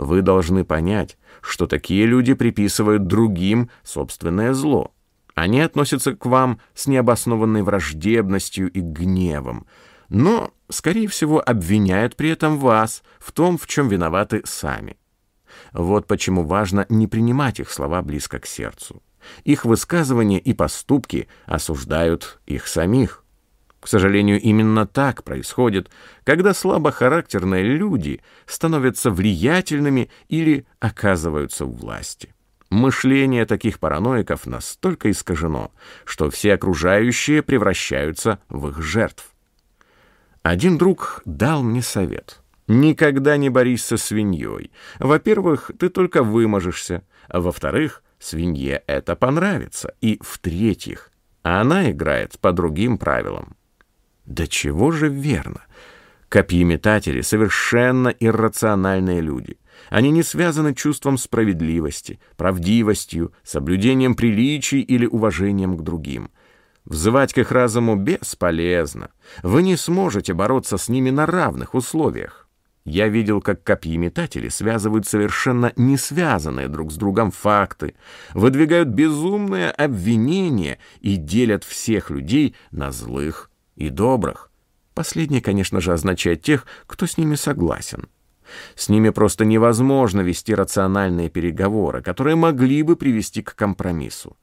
[0.00, 4.94] Вы должны понять, что такие люди приписывают другим собственное зло.
[5.34, 9.66] Они относятся к вам с необоснованной враждебностью и гневом,
[10.08, 14.96] но, скорее всего, обвиняют при этом вас в том, в чем виноваты сами.
[15.74, 19.02] Вот почему важно не принимать их слова близко к сердцу.
[19.44, 23.19] Их высказывания и поступки осуждают их самих.
[23.80, 25.90] К сожалению, именно так происходит,
[26.24, 32.34] когда слабохарактерные люди становятся влиятельными или оказываются в власти.
[32.68, 35.72] Мышление таких параноиков настолько искажено,
[36.04, 39.32] что все окружающие превращаются в их жертв.
[40.42, 42.40] Один друг дал мне совет.
[42.68, 44.70] Никогда не борись со свиньей.
[45.00, 51.10] Во-первых, ты только выможешься, а во-вторых, свинье это понравится, и в-третьих,
[51.42, 53.56] она играет по другим правилам.
[54.30, 55.62] Да чего же верно?
[56.28, 59.58] Копьеметатели— совершенно иррациональные люди.
[59.88, 66.30] Они не связаны чувством справедливости, правдивостью, соблюдением приличий или уважением к другим.
[66.84, 69.10] Взывать к их разуму бесполезно.
[69.42, 72.48] Вы не сможете бороться с ними на равных условиях.
[72.84, 77.96] Я видел, как копьеметатели связывают совершенно не связанные друг с другом факты,
[78.32, 83.49] выдвигают безумные обвинения и делят всех людей на злых
[83.80, 84.50] и добрых.
[84.94, 88.08] Последнее, конечно же, означает тех, кто с ними согласен.
[88.74, 94.36] С ними просто невозможно вести рациональные переговоры, которые могли бы привести к компромиссу.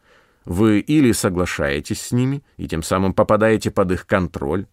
[0.45, 4.65] Вы или соглашаетесь с ними и тем самым попадаете под их контроль,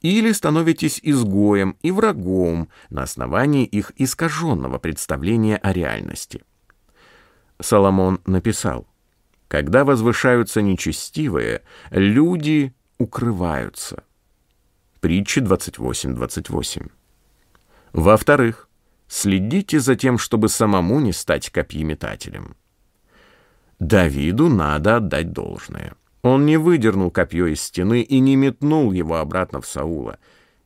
[0.00, 6.44] или становитесь изгоем и врагом на основании их искаженного представления о реальности.
[7.60, 8.86] Соломон написал,
[9.48, 14.04] «Когда возвышаются нечестивые, люди укрываются.
[15.00, 16.90] Притчи 28.28.
[17.92, 18.68] Во-вторых,
[19.06, 22.56] следите за тем, чтобы самому не стать копьеметателем.
[23.78, 25.94] Давиду надо отдать должное.
[26.22, 30.18] Он не выдернул копье из стены и не метнул его обратно в Саула.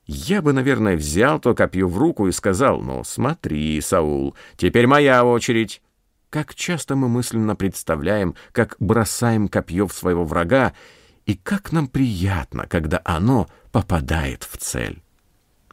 [0.07, 5.24] Я бы, наверное, взял то копье в руку и сказал, «Ну, смотри, Саул, теперь моя
[5.24, 5.83] очередь».
[6.30, 10.72] Как часто мы мысленно представляем, как бросаем копье в своего врага,
[11.33, 15.03] и как нам приятно, когда оно попадает в цель.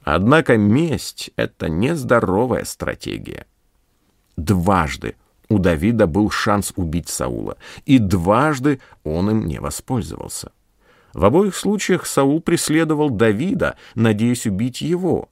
[0.04, 3.46] Однако месть— это нездоровая стратегия.
[4.38, 5.18] Дважды
[5.50, 10.54] у Давида был шанс убить Саула, и дважды он им не воспользовался.
[11.14, 15.28] В обоих случаях Саул преследовал Давида, надеясь убить его.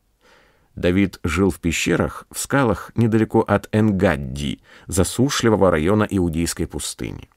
[0.75, 7.29] Давид жил в пещерах, в скалах недалеко от Энгадди, засушливого района Иудейской пустыни.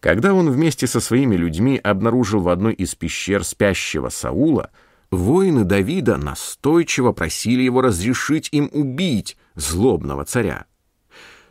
[0.00, 4.70] Когда он вместе со своими людьми обнаружил в одной из пещер спящего Саула,
[5.10, 10.66] воины Давида настойчиво просили его разрешить им убить злобного царя.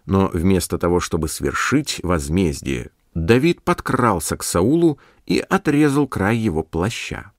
[0.05, 7.31] Но вместо того, чтобы свершить возмездие, Давид подкрался к Саулу и отрезал край его плаща.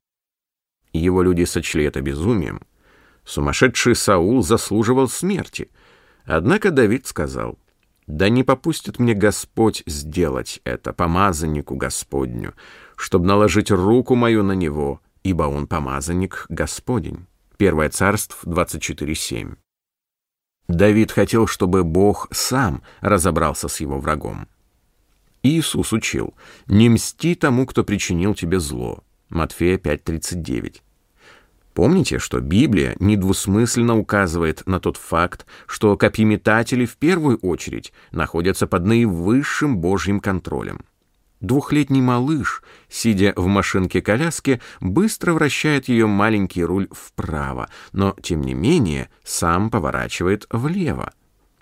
[0.92, 2.60] Его люди сочли это безумием,
[3.30, 5.70] Сумасшедший Саул заслуживал смерти.
[6.24, 7.59] Однако Давид сказал,
[8.10, 12.54] «Да не попустит мне Господь сделать это, помазаннику Господню,
[12.96, 17.26] чтобы наложить руку мою на него, ибо он помазанник Господень».
[17.56, 19.54] Первое царство 24.7.
[20.66, 24.48] Давид хотел, чтобы Бог сам разобрался с его врагом.
[25.44, 26.34] Иисус учил,
[26.66, 29.04] «Не мсти тому, кто причинил тебе зло».
[29.28, 30.80] Матфея 5.39.
[31.74, 38.86] Помните, что Библия недвусмысленно указывает на тот факт, что копьеметатели в первую очередь находятся под
[38.86, 40.80] наивысшим Божьим контролем.
[41.40, 49.08] Двухлетний малыш, сидя в машинке-коляске, быстро вращает ее маленький руль вправо, но, тем не менее,
[49.24, 51.12] сам поворачивает влево.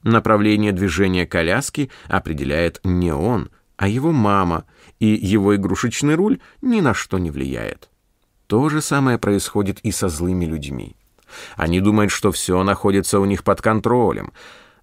[0.03, 4.65] Направление движения коляски определяет не он, а его мама,
[4.99, 7.89] и его игрушечный руль ни на что не влияет.
[8.49, 10.97] То же самое происходит и со злыми людьми.
[11.57, 14.33] Они думают, что все находится у них под контролем.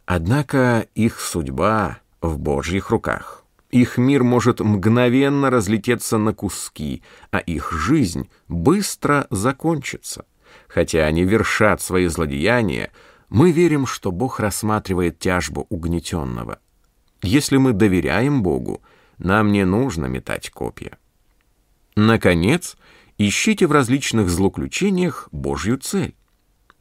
[0.05, 3.43] Однако их судьба в Божьих руках.
[3.71, 7.01] Их мир может мгновенно разлететься на куски,
[7.31, 10.25] а их жизнь быстро закончится.
[10.67, 12.91] Хотя они вершат свои злодеяния,
[13.29, 16.59] мы верим, что Бог рассматривает тяжбу угнетенного.
[17.23, 18.83] Если мы доверяем Богу,
[19.17, 20.99] нам не нужно метать копья.
[21.95, 22.77] Наконец,
[23.17, 26.15] ищите в различных злоключениях Божью цель.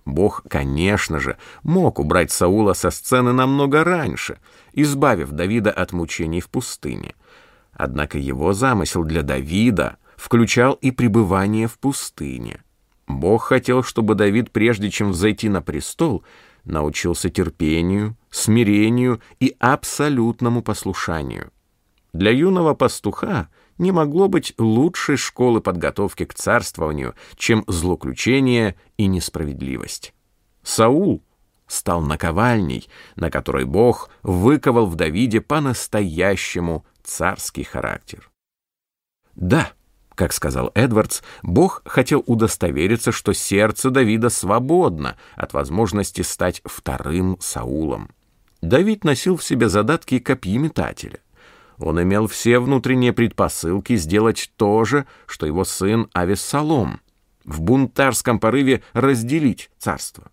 [0.05, 4.39] Бог, конечно же, мог убрать Саула со сцены намного раньше,
[4.73, 7.15] избавив Давида от мучений в пустыне.
[7.73, 12.63] Однако его замысел для Давида включал и пребывание в пустыне.
[13.07, 16.23] Бог хотел, чтобы Давид, прежде чем взойти на престол,
[16.65, 21.51] научился терпению, смирению и абсолютному послушанию.
[22.13, 30.15] Для юного пастуха— не могло быть лучшей школы подготовки к царствованию, чем злоключение и несправедливость.
[30.63, 31.23] Саул
[31.67, 38.31] стал наковальней, на которой Бог выковал в Давиде по-настоящему царский характер.
[39.35, 39.73] Да,
[40.15, 48.11] как сказал Эдвардс, Бог хотел удостовериться, что сердце Давида свободно от возможности стать вторым Саулом.
[48.61, 51.19] Давид носил в себе задатки копьеметателя.
[51.79, 57.01] Он имел все внутренние предпосылки сделать то же, что его сын Авессалом,
[57.45, 60.31] в бунтарском порыве разделить царство.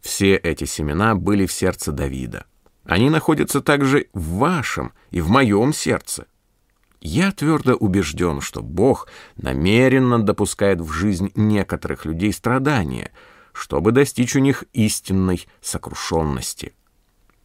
[0.00, 2.46] Все эти семена были в сердце Давида.
[2.84, 6.26] Они находятся также в вашем и в моем сердце.
[7.00, 13.12] Я твердо убежден, что Бог намеренно допускает в жизнь некоторых людей страдания,
[13.52, 16.74] чтобы достичь у них истинной сокрушенности.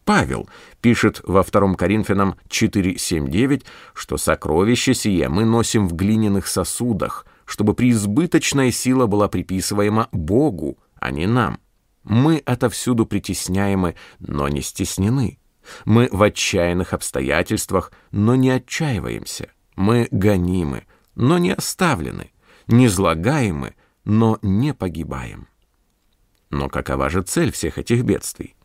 [0.05, 0.49] Павел
[0.81, 8.71] пишет во 2 Коринфянам 4.7.9, что сокровище сие мы носим в глиняных сосудах, чтобы преизбыточная
[8.71, 11.59] сила была приписываема Богу, а не нам.
[12.03, 15.39] Мы отовсюду притесняемы, но не стеснены.
[15.85, 19.51] Мы в отчаянных обстоятельствах, но не отчаиваемся.
[19.75, 20.85] Мы гонимы,
[21.15, 22.31] но не оставлены,
[22.67, 25.47] не злагаемы, но не погибаем.
[26.49, 28.55] Но какова же цель всех этих бедствий?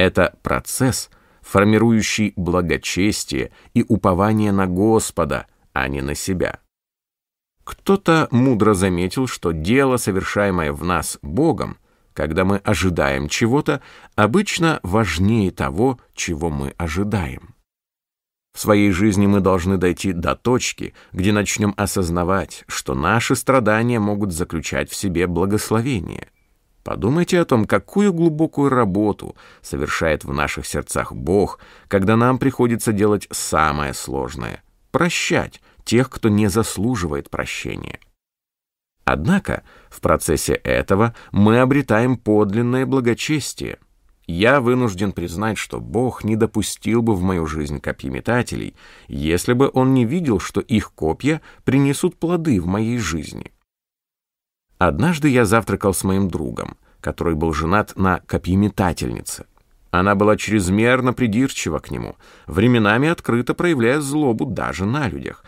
[0.00, 1.10] Это процесс,
[1.42, 6.60] формирующий благочестие и упование на Господа, а не на себя.
[7.64, 11.76] Кто-то мудро заметил, что дело, совершаемое в нас Богом,
[12.14, 13.82] когда мы ожидаем чего-то,
[14.14, 17.54] обычно важнее того, чего мы ожидаем.
[18.54, 24.32] В своей жизни мы должны дойти до точки, где начнем осознавать, что наши страдания могут
[24.32, 26.28] заключать в себе благословение–
[26.82, 31.58] Подумайте о том, какую глубокую работу совершает в наших сердцах Бог,
[31.88, 37.98] когда нам приходится делать самое сложное— прощать тех, кто не заслуживает прощения.
[39.04, 43.78] Однако в процессе этого мы обретаем подлинное благочестие.
[44.26, 48.76] Я вынужден признать, что Бог не допустил бы в мою жизнь копьеметателей,
[49.08, 53.50] если бы Он не видел, что их копья принесут плоды в моей жизни.
[54.80, 59.44] Однажды я завтракал с моим другом, который был женат на копьеметательнице.
[59.90, 62.16] Она была чрезмерно придирчива к нему,
[62.46, 65.44] временами открыто проявляя злобу даже на людях.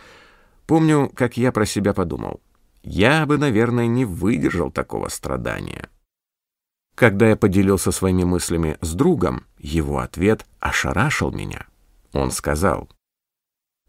[0.67, 2.41] Помню, как я про себя подумал.
[2.83, 5.89] Я бы, наверное, не выдержал такого страдания.
[6.93, 11.65] Когда я поделился своими мыслями с другом, его ответ ошарашил меня.
[12.11, 12.87] Он сказал,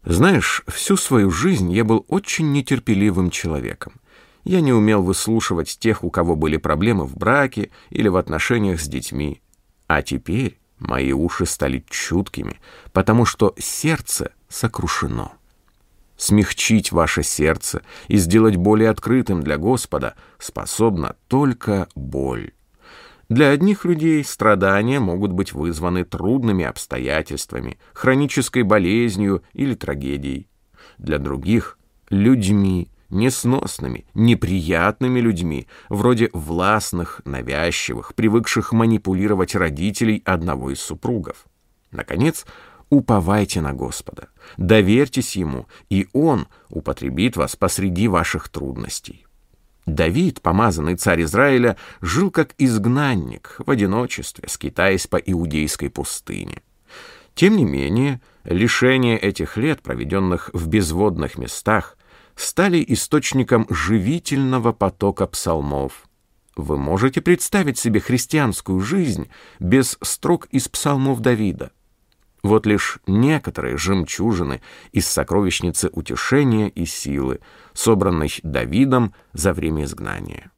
[0.03, 4.01] «Знаешь, всю свою жизнь я был очень нетерпеливым человеком.
[4.45, 8.87] Я не умел выслушивать тех, у кого были проблемы в браке или в отношениях с
[8.87, 9.41] детьми.
[9.87, 12.59] А теперь мои уши стали чуткими,
[12.93, 15.33] потому что сердце сокрушено.
[16.15, 22.51] Смягчить ваше сердце и сделать более открытым для Господа способна только боль.
[23.27, 30.47] Для одних людей страдания могут быть вызваны трудными обстоятельствами, хронической болезнью или трагедией.
[30.99, 31.79] Для других–
[32.09, 41.45] людьми, несносными, неприятными людьми, вроде властных, навязчивых, привыкших манипулировать родителей одного из супругов.
[41.91, 42.45] Наконец,
[42.89, 49.25] уповайте на Господа, доверьтесь Ему, и Он употребит вас посреди ваших трудностей.
[49.85, 56.63] Давид, помазанный царь Израиля, жил как изгнанник в одиночестве, скитаясь по иудейской пустыне.
[57.35, 61.97] Тем не менее, лишение этих лет, проведенных в безводных местах,
[62.35, 66.07] стали источником живительного потока псалмов.
[66.55, 69.29] Вы можете представить себе христианскую жизнь
[69.59, 71.71] без строк из псалмов Давида.
[72.43, 74.61] Вот лишь некоторые жемчужины
[74.91, 77.39] из сокровищницы утешения и силы,
[77.73, 80.51] собранной Давидом за время изгнания.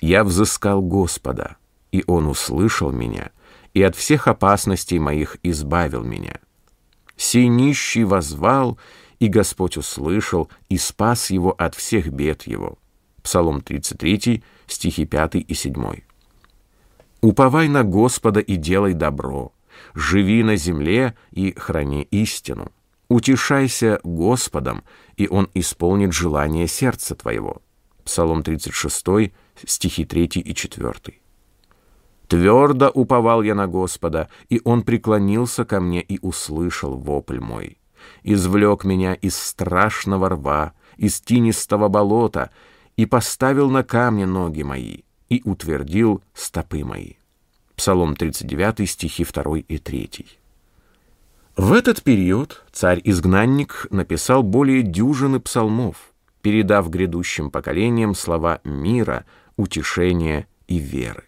[0.00, 1.56] «Я взыскал Господа,
[1.92, 3.30] и Он услышал меня,
[3.72, 6.40] и от всех опасностей моих избавил меня.
[7.16, 8.78] Сей нищий возвал,
[9.20, 12.78] и Господь услышал и спас его от всех бед его».
[13.22, 15.74] Псалом 33, стихи 5 и 7.
[17.20, 19.52] «Уповай на Господа и делай добро»
[19.94, 22.72] живи на земле и храни истину.
[23.08, 24.84] Утешайся Господом,
[25.16, 27.62] и Он исполнит желание сердца твоего».
[28.04, 29.32] Псалом 36,
[29.66, 30.94] стихи 3 и 4.
[32.26, 37.78] «Твердо уповал я на Господа, и Он преклонился ко мне и услышал вопль мой.
[38.22, 42.50] Извлек меня из страшного рва, из тинистого болота,
[42.96, 47.14] и поставил на камне ноги мои, и утвердил стопы мои».
[47.76, 50.26] Псалом 39, стихи 2 и 3.
[51.56, 59.24] В этот период царь-изгнанник написал более дюжины псалмов, передав грядущим поколениям слова мира,
[59.56, 61.24] утешения и веры.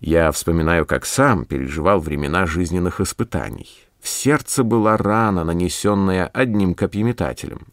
[0.00, 3.70] Я вспоминаю, как сам переживал времена жизненных испытаний.
[4.04, 7.68] В сердце была рана, нанесенная одним копьеметателем.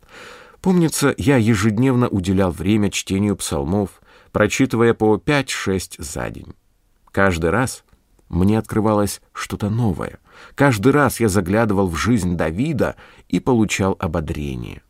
[0.62, 4.02] Помнится, я ежедневно уделял время чтению псалмов,
[4.32, 6.54] прочитывая по 5-6 за день.
[7.12, 7.84] Каждый раз
[8.30, 10.20] мне открывалось что-то новое.
[10.56, 12.96] Каждый раз я заглядывал в жизнь Давида
[13.28, 14.84] и получал ободрение.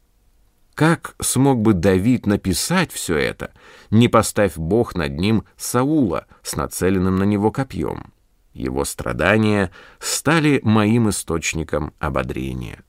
[0.75, 3.51] Как смог бы Давид написать все это,
[3.89, 8.13] не поставь Бог над ним Саула с нацеленным на него копьем?
[8.53, 12.83] Его страдания стали моим источником ободрения.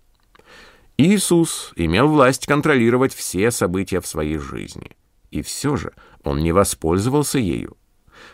[0.97, 4.97] Иисус имел власть контролировать все события в своей жизни.
[5.31, 5.93] И все же
[6.23, 7.77] он не воспользовался ею.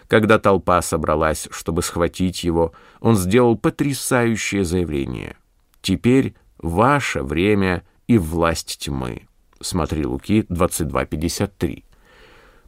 [0.09, 5.37] Когда толпа собралась, чтобы схватить его, он сделал потрясающее заявление.
[5.81, 9.29] «Теперь ваше время и власть тьмы».
[9.61, 11.85] Смотри Луки 22.53.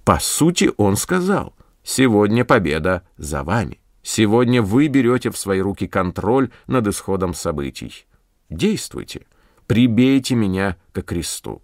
[0.05, 3.80] По сути, он сказал, «Сегодня победа за вами.
[4.03, 8.07] Сегодня вы берете в свои руки контроль над исходом событий.
[8.48, 9.26] Действуйте,
[9.66, 11.62] прибейте меня к кресту».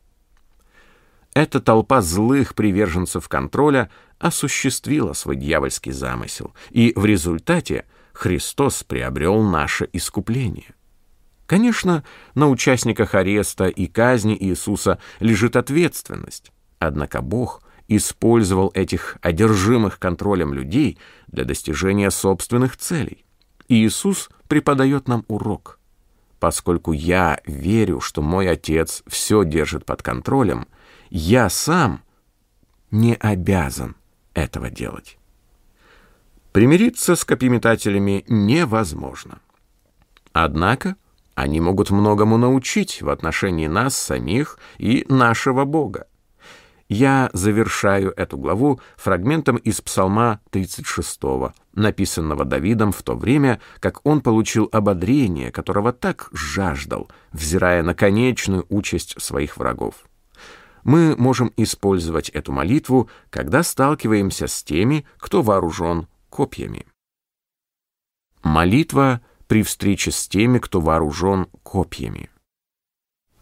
[1.35, 7.85] Эта толпа злых приверженцев контроля осуществила свой дьявольский замысел, и в результате
[8.15, 10.75] Христос приобрел наше искупление.
[11.47, 20.53] Конечно, на участниках ареста и казни Иисуса лежит ответственность, однако Бог использовал этих одержимых контролем
[20.53, 23.25] людей для достижения собственных целей.
[23.69, 25.79] Иисус преподает нам урок.
[26.39, 30.67] Поскольку я верю, что мой Отец все держит под контролем,
[31.11, 32.03] я сам
[32.91, 33.97] не обязан
[34.35, 35.19] этого делать.
[36.53, 39.41] Примириться с копьеметателями невозможно.
[40.33, 40.97] Однако
[41.35, 46.07] они могут многому научить в отношении нас самих и нашего Бога.
[46.89, 51.21] Я завершаю эту главу фрагментом из Псалма 36,
[51.75, 58.67] написанного Давидом в то время, как он получил ободрение, которого так жаждал, взирая на конечную
[58.69, 60.07] участь своих врагов
[60.87, 66.87] мы можем использовать эту молитву, когда сталкиваемся с теми, кто вооружен копьями.
[68.45, 72.31] Молитва при встрече с теми, кто вооружен копьями.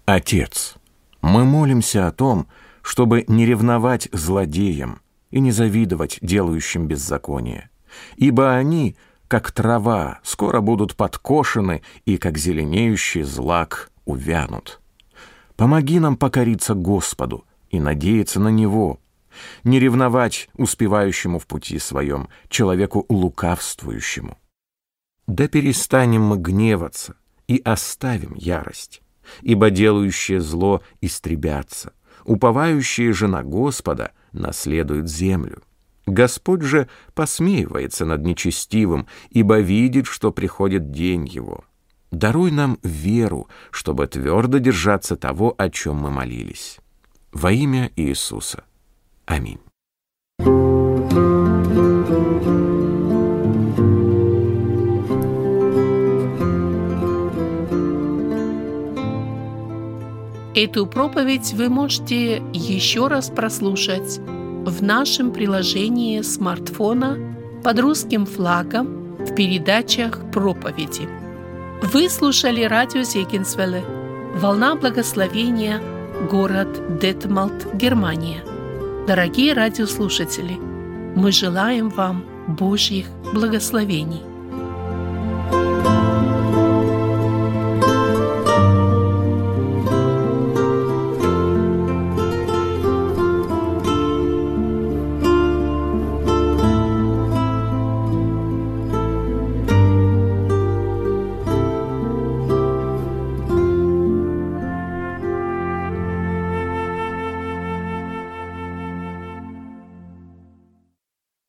[0.07, 0.77] Отец,
[1.21, 2.49] мы молимся о том,
[2.85, 7.71] чтобы не ревновать злодеям и не завидовать делающим беззаконие,
[8.17, 8.95] ибо они,
[9.27, 14.83] как трава, скоро будут подкошены и, как зеленеющий злак, увянут.
[15.57, 19.01] Помоги нам покориться Господу и надеяться на Него,
[19.65, 24.37] не ревновать успевающему в пути своем, человеку лукавствующему.
[25.27, 27.17] Да перестанем мы гневаться
[27.49, 29.01] и оставим ярость,
[29.41, 31.95] ибо делающие зло истребятся,
[32.25, 35.63] уповающие же на Господа наследуют землю.
[36.07, 41.65] Господь же посмеивается над нечестивым, ибо видит, что приходит день его.
[42.11, 46.79] Даруй нам веру, чтобы твердо держаться того, о чем мы молились.
[47.33, 48.65] Во имя Иисуса.
[49.27, 49.61] Аминь.
[60.55, 67.19] Эту проповедь вы можете еще раз прослушать в нашем приложении смартфона
[67.65, 71.09] под русским флагом в передачах проповеди.
[71.83, 73.83] Вы слушали радио Зегенсвелле
[74.37, 75.83] «Волна благословения»,
[76.31, 78.45] город Детмалт, Германия.
[79.09, 80.57] Дорогие радиослушатели,
[81.17, 84.23] мы желаем вам Божьих благословений.